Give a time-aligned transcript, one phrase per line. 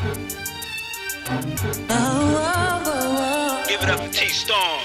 [0.00, 0.08] Give
[3.82, 4.80] it up for T Storm.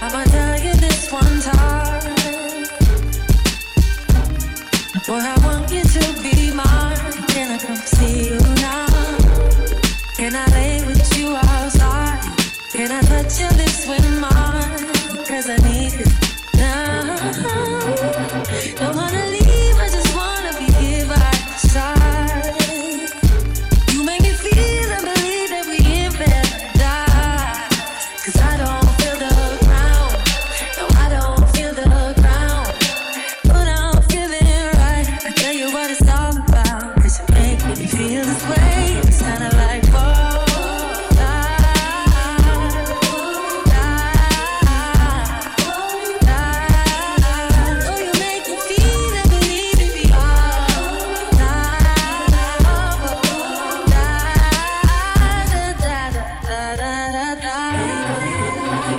[0.00, 2.66] I'm gonna tell you this one time.
[5.08, 7.26] Boy, I want you to be mine.
[7.34, 8.86] Can I come see you now?
[10.16, 12.22] Can I lay with you outside?
[12.70, 15.26] Can I touch your lips with mine?
[15.26, 15.73] Cause I need.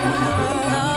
[0.07, 0.94] oh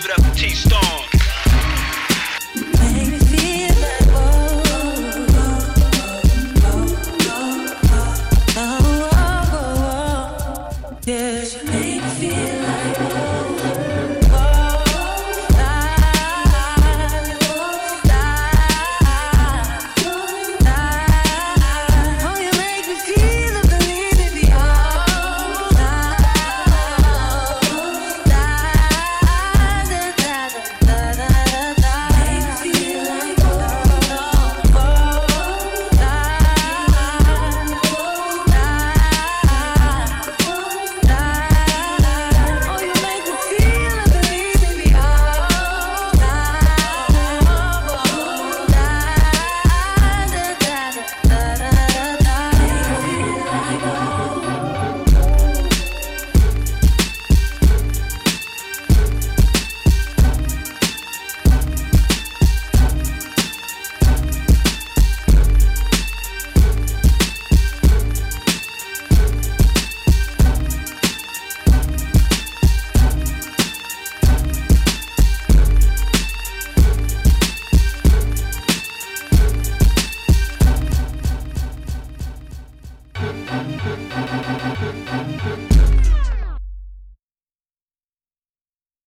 [0.00, 0.80] Give it up for T-Storm.
[12.22, 12.59] Yeah.